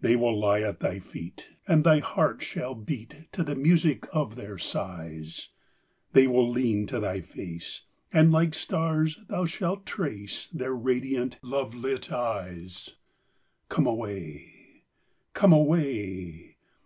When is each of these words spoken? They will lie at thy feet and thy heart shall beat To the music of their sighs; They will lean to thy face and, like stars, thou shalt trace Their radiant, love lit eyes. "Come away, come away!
They 0.00 0.16
will 0.16 0.34
lie 0.40 0.62
at 0.62 0.80
thy 0.80 0.98
feet 0.98 1.50
and 1.66 1.84
thy 1.84 1.98
heart 1.98 2.40
shall 2.42 2.74
beat 2.74 3.28
To 3.32 3.44
the 3.44 3.54
music 3.54 4.06
of 4.14 4.34
their 4.34 4.56
sighs; 4.56 5.50
They 6.14 6.26
will 6.26 6.48
lean 6.50 6.86
to 6.86 6.98
thy 6.98 7.20
face 7.20 7.82
and, 8.10 8.32
like 8.32 8.54
stars, 8.54 9.22
thou 9.28 9.44
shalt 9.44 9.84
trace 9.84 10.46
Their 10.46 10.74
radiant, 10.74 11.38
love 11.42 11.74
lit 11.74 12.10
eyes. 12.10 12.94
"Come 13.68 13.86
away, 13.86 14.84
come 15.34 15.52
away! 15.52 16.56